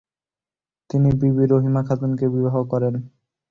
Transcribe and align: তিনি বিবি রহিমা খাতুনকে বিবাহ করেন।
তিনি 0.89 1.09
বিবি 1.19 1.43
রহিমা 1.47 1.81
খাতুনকে 1.87 2.25
বিবাহ 2.35 2.55
করেন। 2.71 2.93